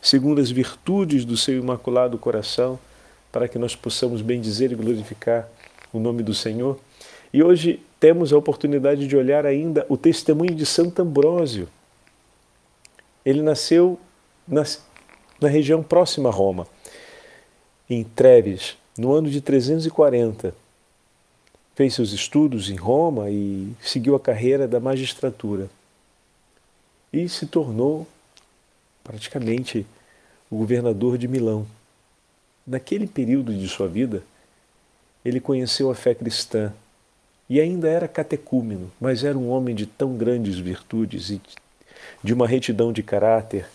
segundo 0.00 0.40
as 0.40 0.52
virtudes 0.52 1.24
do 1.24 1.36
seu 1.36 1.58
Imaculado 1.58 2.16
Coração 2.16 2.78
para 3.32 3.48
que 3.48 3.58
nós 3.58 3.74
possamos 3.74 4.22
bendizer 4.22 4.70
e 4.70 4.76
glorificar 4.76 5.48
o 5.92 5.98
nome 5.98 6.22
do 6.22 6.32
Senhor. 6.32 6.78
E 7.32 7.42
hoje 7.42 7.82
temos 7.98 8.32
a 8.32 8.36
oportunidade 8.36 9.08
de 9.08 9.16
olhar 9.16 9.44
ainda 9.46 9.84
o 9.88 9.96
testemunho 9.96 10.54
de 10.54 10.64
Santo 10.64 11.02
Ambrósio. 11.02 11.68
Ele 13.24 13.42
nasceu 13.42 13.98
na, 14.46 14.62
na 15.40 15.48
região 15.48 15.82
próxima 15.82 16.28
a 16.28 16.32
Roma, 16.32 16.68
em 17.94 18.04
Treves, 18.04 18.76
no 18.96 19.12
ano 19.12 19.28
de 19.28 19.40
340. 19.40 20.54
Fez 21.74 21.94
seus 21.94 22.12
estudos 22.12 22.70
em 22.70 22.76
Roma 22.76 23.30
e 23.30 23.72
seguiu 23.80 24.14
a 24.14 24.20
carreira 24.20 24.68
da 24.68 24.80
magistratura. 24.80 25.68
E 27.12 27.28
se 27.28 27.46
tornou 27.46 28.06
praticamente 29.04 29.86
o 30.50 30.56
governador 30.56 31.18
de 31.18 31.28
Milão. 31.28 31.66
Naquele 32.66 33.06
período 33.06 33.52
de 33.52 33.68
sua 33.68 33.88
vida, 33.88 34.22
ele 35.24 35.40
conheceu 35.40 35.90
a 35.90 35.94
fé 35.94 36.14
cristã 36.14 36.72
e 37.48 37.60
ainda 37.60 37.88
era 37.88 38.08
catecúmeno, 38.08 38.90
mas 39.00 39.24
era 39.24 39.36
um 39.36 39.50
homem 39.50 39.74
de 39.74 39.86
tão 39.86 40.16
grandes 40.16 40.58
virtudes 40.58 41.30
e 41.30 41.40
de 42.22 42.32
uma 42.32 42.46
retidão 42.46 42.92
de 42.92 43.02
caráter 43.02 43.66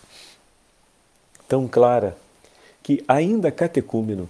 tão 1.48 1.68
clara 1.68 2.18
que, 2.88 3.04
ainda 3.06 3.52
catecúmeno, 3.52 4.30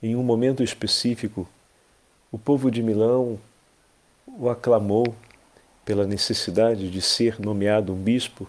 em 0.00 0.14
um 0.14 0.22
momento 0.22 0.62
específico, 0.62 1.48
o 2.30 2.38
povo 2.38 2.70
de 2.70 2.80
Milão 2.80 3.40
o 4.24 4.48
aclamou 4.48 5.12
pela 5.84 6.06
necessidade 6.06 6.88
de 6.88 7.02
ser 7.02 7.40
nomeado 7.40 7.92
um 7.92 7.96
bispo 7.96 8.48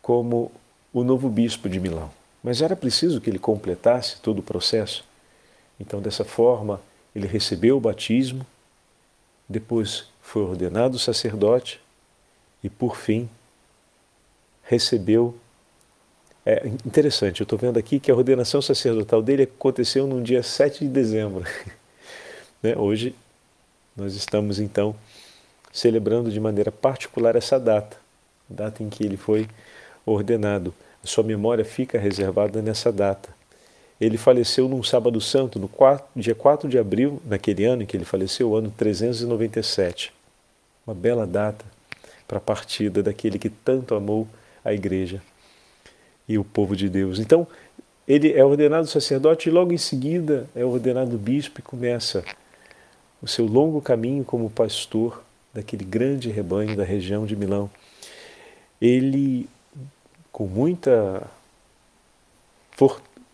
como 0.00 0.52
o 0.92 1.02
novo 1.02 1.28
bispo 1.28 1.68
de 1.68 1.80
Milão. 1.80 2.08
Mas 2.44 2.62
era 2.62 2.76
preciso 2.76 3.20
que 3.20 3.28
ele 3.28 3.40
completasse 3.40 4.20
todo 4.20 4.38
o 4.38 4.42
processo. 4.44 5.04
Então, 5.80 6.00
dessa 6.00 6.24
forma, 6.24 6.80
ele 7.12 7.26
recebeu 7.26 7.76
o 7.76 7.80
batismo, 7.80 8.46
depois 9.48 10.04
foi 10.22 10.42
ordenado 10.42 10.96
sacerdote 10.96 11.80
e, 12.62 12.70
por 12.70 12.96
fim, 12.96 13.28
recebeu. 14.62 15.36
É 16.48 16.64
interessante, 16.86 17.40
eu 17.40 17.44
estou 17.44 17.58
vendo 17.58 17.76
aqui 17.76 17.98
que 17.98 18.08
a 18.08 18.14
ordenação 18.14 18.62
sacerdotal 18.62 19.20
dele 19.20 19.42
aconteceu 19.42 20.06
no 20.06 20.22
dia 20.22 20.44
7 20.44 20.84
de 20.84 20.88
dezembro. 20.88 21.44
né? 22.62 22.76
Hoje, 22.76 23.16
nós 23.96 24.14
estamos 24.14 24.60
então 24.60 24.94
celebrando 25.72 26.30
de 26.30 26.38
maneira 26.38 26.70
particular 26.70 27.34
essa 27.34 27.58
data, 27.58 27.96
data 28.48 28.80
em 28.80 28.88
que 28.88 29.04
ele 29.04 29.16
foi 29.16 29.48
ordenado 30.06 30.72
sua 31.06 31.24
memória 31.24 31.64
fica 31.64 31.98
reservada 31.98 32.60
nessa 32.60 32.92
data. 32.92 33.28
Ele 34.00 34.18
faleceu 34.18 34.68
num 34.68 34.82
sábado 34.82 35.20
santo, 35.20 35.58
no 35.58 35.68
4, 35.68 36.06
dia 36.14 36.34
4 36.34 36.68
de 36.68 36.78
abril, 36.78 37.20
naquele 37.24 37.64
ano 37.64 37.82
em 37.82 37.86
que 37.86 37.96
ele 37.96 38.04
faleceu, 38.04 38.50
o 38.50 38.56
ano 38.56 38.72
397. 38.76 40.12
Uma 40.86 40.94
bela 40.94 41.26
data 41.26 41.64
para 42.28 42.38
a 42.38 42.40
partida 42.40 43.02
daquele 43.02 43.38
que 43.38 43.48
tanto 43.48 43.94
amou 43.94 44.28
a 44.64 44.72
igreja 44.72 45.22
e 46.28 46.38
o 46.38 46.44
povo 46.44 46.74
de 46.74 46.88
Deus. 46.88 47.18
Então, 47.18 47.46
ele 48.06 48.32
é 48.32 48.44
ordenado 48.44 48.86
sacerdote 48.86 49.48
e 49.48 49.52
logo 49.52 49.72
em 49.72 49.78
seguida 49.78 50.46
é 50.54 50.64
ordenado 50.64 51.16
bispo 51.18 51.60
e 51.60 51.62
começa 51.62 52.24
o 53.22 53.26
seu 53.26 53.46
longo 53.46 53.80
caminho 53.80 54.24
como 54.24 54.50
pastor 54.50 55.22
daquele 55.52 55.84
grande 55.84 56.30
rebanho 56.30 56.76
da 56.76 56.84
região 56.84 57.26
de 57.26 57.34
Milão. 57.34 57.70
Ele 58.80 59.48
com 60.36 60.46
muita 60.46 61.22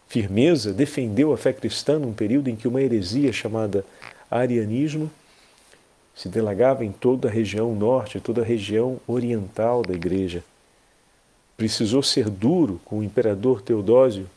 firmeza, 0.06 0.72
defendeu 0.72 1.32
a 1.32 1.36
fé 1.36 1.52
cristã 1.52 1.98
num 1.98 2.12
período 2.12 2.48
em 2.48 2.54
que 2.54 2.68
uma 2.68 2.80
heresia 2.80 3.32
chamada 3.32 3.84
arianismo 4.30 5.10
se 6.14 6.28
delagava 6.28 6.84
em 6.84 6.92
toda 6.92 7.26
a 7.26 7.30
região 7.30 7.74
norte, 7.74 8.20
toda 8.20 8.42
a 8.42 8.44
região 8.44 9.00
oriental 9.04 9.82
da 9.82 9.94
igreja. 9.94 10.44
Precisou 11.56 12.02
ser 12.02 12.28
duro 12.28 12.80
com 12.84 12.98
o 12.98 13.02
imperador 13.02 13.62
Teodósio. 13.62 14.28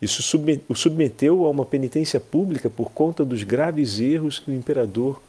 Isso 0.00 0.22
o 0.68 0.74
submeteu 0.74 1.44
a 1.44 1.50
uma 1.50 1.66
penitência 1.66 2.18
pública 2.18 2.70
por 2.70 2.90
conta 2.90 3.24
dos 3.24 3.42
graves 3.42 4.00
erros 4.00 4.38
que 4.38 4.50
o 4.50 4.54
imperador 4.54 5.20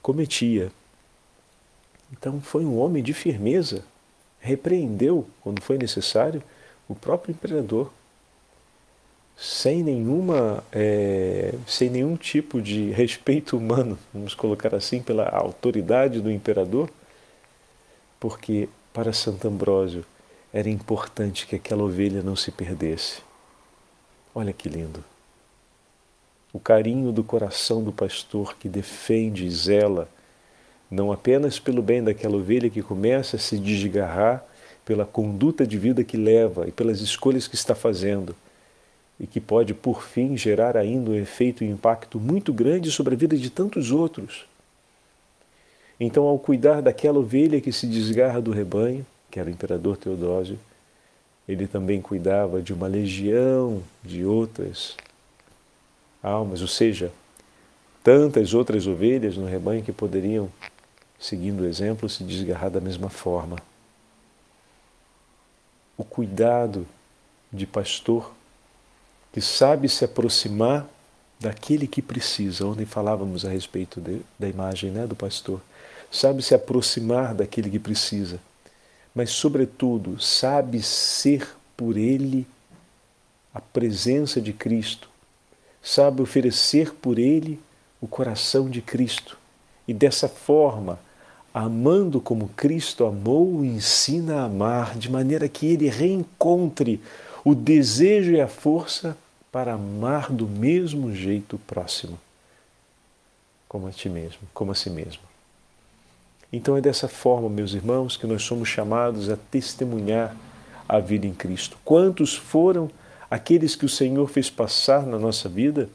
cometia. 0.00 0.72
Então 2.12 2.40
foi 2.40 2.64
um 2.64 2.78
homem 2.78 3.02
de 3.02 3.12
firmeza 3.12 3.84
repreendeu, 4.40 5.26
quando 5.42 5.62
foi 5.62 5.78
necessário, 5.78 6.42
o 6.88 6.94
próprio 6.94 7.32
imperador, 7.32 7.92
sem 9.36 9.82
nenhuma, 9.82 10.64
é, 10.72 11.54
sem 11.66 11.90
nenhum 11.90 12.16
tipo 12.16 12.60
de 12.60 12.90
respeito 12.90 13.56
humano, 13.56 13.98
vamos 14.12 14.34
colocar 14.34 14.74
assim, 14.74 15.00
pela 15.00 15.28
autoridade 15.28 16.20
do 16.20 16.30
imperador, 16.30 16.90
porque 18.18 18.68
para 18.92 19.12
Santo 19.12 19.46
Ambrósio 19.46 20.04
era 20.52 20.68
importante 20.68 21.46
que 21.46 21.56
aquela 21.56 21.82
ovelha 21.82 22.22
não 22.22 22.34
se 22.34 22.50
perdesse. 22.50 23.20
Olha 24.34 24.52
que 24.52 24.68
lindo. 24.68 25.04
O 26.52 26.58
carinho 26.58 27.12
do 27.12 27.22
coração 27.22 27.82
do 27.82 27.92
pastor 27.92 28.56
que 28.56 28.68
defende 28.68 29.44
e 29.44 29.50
zela 29.50 30.08
não 30.90 31.12
apenas 31.12 31.58
pelo 31.58 31.82
bem 31.82 32.02
daquela 32.02 32.36
ovelha 32.36 32.70
que 32.70 32.82
começa 32.82 33.36
a 33.36 33.38
se 33.38 33.58
desgarrar 33.58 34.44
pela 34.84 35.04
conduta 35.04 35.66
de 35.66 35.76
vida 35.76 36.02
que 36.02 36.16
leva 36.16 36.66
e 36.66 36.72
pelas 36.72 37.00
escolhas 37.00 37.46
que 37.46 37.54
está 37.54 37.74
fazendo, 37.74 38.34
e 39.20 39.26
que 39.26 39.38
pode, 39.38 39.74
por 39.74 40.02
fim, 40.02 40.34
gerar 40.34 40.78
ainda 40.78 41.10
um 41.10 41.14
efeito 41.14 41.62
e 41.62 41.68
impacto 41.68 42.18
muito 42.18 42.54
grande 42.54 42.90
sobre 42.90 43.14
a 43.14 43.18
vida 43.18 43.36
de 43.36 43.50
tantos 43.50 43.90
outros. 43.90 44.46
Então, 46.00 46.24
ao 46.24 46.38
cuidar 46.38 46.80
daquela 46.80 47.18
ovelha 47.18 47.60
que 47.60 47.72
se 47.72 47.86
desgarra 47.86 48.40
do 48.40 48.50
rebanho, 48.50 49.04
que 49.30 49.38
era 49.38 49.48
o 49.48 49.52
imperador 49.52 49.96
Teodósio, 49.96 50.58
ele 51.48 51.66
também 51.66 52.00
cuidava 52.00 52.60
de 52.60 52.72
uma 52.72 52.86
legião 52.86 53.82
de 54.04 54.24
outras 54.24 54.96
almas, 56.22 56.60
ou 56.60 56.68
seja, 56.68 57.10
tantas 58.02 58.54
outras 58.54 58.86
ovelhas 58.86 59.36
no 59.36 59.46
rebanho 59.46 59.82
que 59.82 59.92
poderiam 59.92 60.50
seguindo 61.18 61.62
o 61.62 61.66
exemplo, 61.66 62.08
se 62.08 62.22
desgarrar 62.22 62.70
da 62.70 62.80
mesma 62.80 63.08
forma. 63.08 63.56
O 65.96 66.04
cuidado 66.04 66.86
de 67.52 67.66
pastor 67.66 68.32
que 69.32 69.40
sabe 69.40 69.88
se 69.88 70.04
aproximar 70.04 70.86
daquele 71.40 71.86
que 71.86 72.00
precisa. 72.00 72.66
Ontem 72.66 72.86
falávamos 72.86 73.44
a 73.44 73.50
respeito 73.50 74.00
de, 74.00 74.20
da 74.38 74.48
imagem 74.48 74.90
né, 74.90 75.06
do 75.06 75.16
pastor. 75.16 75.60
Sabe 76.10 76.42
se 76.42 76.54
aproximar 76.54 77.34
daquele 77.34 77.68
que 77.68 77.78
precisa, 77.78 78.40
mas, 79.18 79.30
sobretudo, 79.30 80.20
sabe 80.20 80.80
ser 80.80 81.56
por 81.76 81.96
ele 81.96 82.46
a 83.52 83.60
presença 83.60 84.40
de 84.40 84.52
Cristo, 84.52 85.10
sabe 85.82 86.22
oferecer 86.22 86.94
por 86.94 87.18
ele 87.18 87.58
o 88.00 88.06
coração 88.06 88.70
de 88.70 88.80
Cristo 88.80 89.36
e 89.88 89.92
dessa 89.92 90.28
forma 90.28 91.00
amando 91.52 92.20
como 92.20 92.50
Cristo 92.50 93.04
amou, 93.04 93.64
ensina 93.64 94.42
a 94.42 94.44
amar, 94.44 94.96
de 94.96 95.10
maneira 95.10 95.48
que 95.48 95.66
ele 95.66 95.88
reencontre 95.88 97.02
o 97.44 97.56
desejo 97.56 98.30
e 98.30 98.40
a 98.40 98.46
força 98.46 99.18
para 99.50 99.72
amar 99.72 100.30
do 100.30 100.46
mesmo 100.46 101.12
jeito 101.12 101.56
o 101.56 101.58
próximo, 101.58 102.16
como 103.68 103.88
a 103.88 103.90
ti 103.90 104.08
mesmo, 104.08 104.42
como 104.54 104.70
a 104.70 104.76
si 104.76 104.88
mesmo. 104.88 105.27
Então 106.52 106.76
é 106.76 106.80
dessa 106.80 107.08
forma, 107.08 107.48
meus 107.48 107.74
irmãos, 107.74 108.16
que 108.16 108.26
nós 108.26 108.42
somos 108.42 108.68
chamados 108.68 109.28
a 109.28 109.36
testemunhar 109.36 110.34
a 110.88 110.98
vida 110.98 111.26
em 111.26 111.34
Cristo. 111.34 111.76
Quantos 111.84 112.34
foram 112.34 112.90
aqueles 113.30 113.76
que 113.76 113.84
o 113.84 113.88
Senhor 113.88 114.26
fez 114.28 114.48
passar 114.48 115.06
na 115.06 115.18
nossa 115.18 115.48
vida 115.48 115.90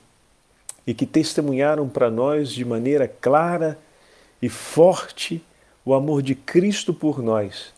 e 0.86 0.94
que 0.94 1.06
testemunharam 1.06 1.90
para 1.90 2.12
nós 2.12 2.52
de 2.52 2.64
maneira 2.64 3.08
clara 3.08 3.80
e 4.42 4.50
forte 4.50 5.44
o 5.84 5.94
amor 5.94 6.22
de 6.22 6.36
Cristo 6.36 6.94
por 6.94 7.24
nós. 7.24 7.74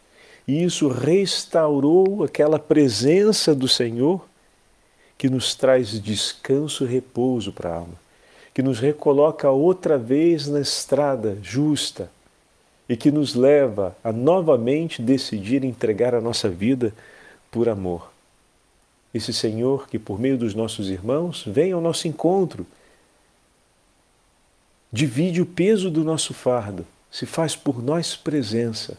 E 0.47 0.63
isso 0.63 0.89
restaurou 0.89 2.23
aquela 2.23 2.59
presença 2.59 3.55
do 3.55 3.67
Senhor 3.67 4.27
que 5.17 5.29
nos 5.29 5.55
traz 5.55 5.99
descanso 6.01 6.83
e 6.83 6.87
repouso 6.87 7.53
para 7.53 7.69
a 7.69 7.75
alma, 7.75 7.95
que 8.53 8.61
nos 8.61 8.79
recoloca 8.79 9.49
outra 9.49 9.97
vez 9.97 10.47
na 10.47 10.59
estrada 10.59 11.37
justa 11.41 12.11
e 12.87 12.95
que 12.95 13.11
nos 13.11 13.33
leva 13.33 13.95
a 14.03 14.11
novamente 14.11 15.01
decidir 15.01 15.63
entregar 15.63 16.13
a 16.13 16.21
nossa 16.21 16.49
vida 16.49 16.93
por 17.49 17.67
amor. 17.67 18.11
Esse 19.13 19.33
Senhor 19.33 19.87
que, 19.87 19.97
por 19.97 20.19
meio 20.19 20.37
dos 20.37 20.53
nossos 20.53 20.89
irmãos, 20.89 21.43
vem 21.47 21.71
ao 21.71 21.81
nosso 21.81 22.07
encontro, 22.07 22.65
divide 24.91 25.41
o 25.41 25.45
peso 25.45 25.89
do 25.89 26.03
nosso 26.03 26.33
fardo, 26.33 26.85
se 27.09 27.25
faz 27.25 27.55
por 27.55 27.81
nós 27.81 28.15
presença, 28.15 28.97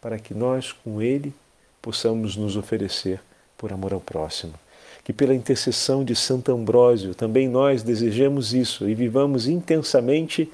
para 0.00 0.18
que 0.18 0.32
nós, 0.32 0.72
com 0.72 1.02
Ele, 1.02 1.34
possamos 1.82 2.36
nos 2.36 2.56
oferecer 2.56 3.20
por 3.56 3.72
amor 3.72 3.92
ao 3.92 4.00
próximo. 4.00 4.54
Que 5.02 5.12
pela 5.12 5.34
intercessão 5.34 6.04
de 6.04 6.14
Santo 6.14 6.52
Ambrósio 6.52 7.14
também 7.14 7.48
nós 7.48 7.82
desejemos 7.82 8.54
isso 8.54 8.88
e 8.88 8.94
vivamos 8.94 9.48
intensamente 9.48 10.50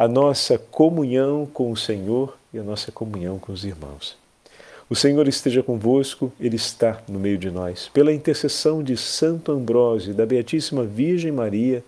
a 0.00 0.08
nossa 0.08 0.56
comunhão 0.56 1.44
com 1.44 1.70
o 1.70 1.76
Senhor 1.76 2.34
e 2.54 2.58
a 2.58 2.62
nossa 2.62 2.90
comunhão 2.90 3.38
com 3.38 3.52
os 3.52 3.66
irmãos. 3.66 4.16
O 4.88 4.96
Senhor 4.96 5.28
esteja 5.28 5.62
convosco, 5.62 6.32
Ele 6.40 6.56
está 6.56 7.02
no 7.06 7.20
meio 7.20 7.36
de 7.36 7.50
nós. 7.50 7.90
Pela 7.92 8.10
intercessão 8.10 8.82
de 8.82 8.96
Santo 8.96 9.52
Ambrósio 9.52 10.12
e 10.12 10.14
da 10.14 10.24
Beatíssima 10.24 10.84
Virgem 10.84 11.30
Maria, 11.30 11.84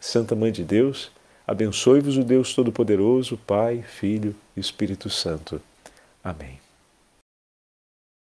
Santa 0.00 0.34
Mãe 0.34 0.50
de 0.50 0.64
Deus, 0.64 1.12
abençoe-vos 1.46 2.16
o 2.16 2.24
Deus 2.24 2.52
Todo-Poderoso, 2.54 3.38
Pai, 3.46 3.84
Filho 3.86 4.34
e 4.56 4.60
Espírito 4.60 5.08
Santo. 5.08 5.62
Amém. 6.24 6.63